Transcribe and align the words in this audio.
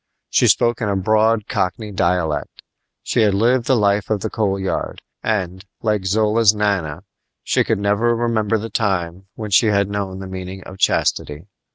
She 0.31 0.47
spoke 0.47 0.81
in 0.81 0.89
a 0.89 0.95
broad 0.95 1.47
Cockney 1.47 1.91
dialect. 1.91 2.63
She 3.03 3.21
had 3.21 3.35
lived 3.35 3.65
the 3.67 3.75
life 3.75 4.09
of 4.09 4.21
the 4.21 4.31
Coal 4.31 4.59
Yard, 4.59 5.03
and, 5.21 5.63
like 5.83 6.07
Zola's 6.07 6.55
Nana, 6.55 7.03
she 7.43 7.63
could 7.63 7.77
never 7.77 8.15
remember 8.15 8.57
the 8.57 8.71
time 8.71 9.27
when 9.35 9.51
she 9.51 9.67
had 9.67 9.91
known 9.91 10.17
the 10.17 10.25
meaning 10.25 10.63
of 10.63 10.79
chastity. 10.79 11.45